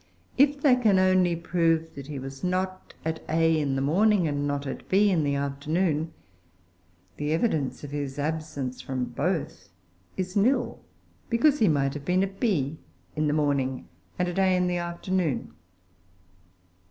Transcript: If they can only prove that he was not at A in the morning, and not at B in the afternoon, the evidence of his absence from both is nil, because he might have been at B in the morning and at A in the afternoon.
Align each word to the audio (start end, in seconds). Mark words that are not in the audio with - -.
If 0.35 0.59
they 0.61 0.75
can 0.77 0.97
only 0.97 1.35
prove 1.35 1.93
that 1.93 2.07
he 2.07 2.17
was 2.17 2.43
not 2.43 2.95
at 3.05 3.23
A 3.29 3.59
in 3.59 3.75
the 3.75 3.83
morning, 3.83 4.27
and 4.27 4.47
not 4.47 4.65
at 4.65 4.89
B 4.89 5.11
in 5.11 5.23
the 5.23 5.35
afternoon, 5.35 6.11
the 7.17 7.31
evidence 7.31 7.83
of 7.83 7.91
his 7.91 8.17
absence 8.17 8.81
from 8.81 9.05
both 9.05 9.69
is 10.17 10.35
nil, 10.35 10.83
because 11.29 11.59
he 11.59 11.67
might 11.67 11.93
have 11.93 12.03
been 12.05 12.23
at 12.23 12.39
B 12.39 12.79
in 13.15 13.27
the 13.27 13.33
morning 13.33 13.87
and 14.17 14.27
at 14.27 14.39
A 14.39 14.55
in 14.55 14.65
the 14.65 14.77
afternoon. 14.77 15.53